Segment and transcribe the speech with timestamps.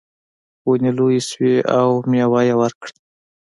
[0.67, 2.91] ونې لویې شوې او میوه یې ورکړه.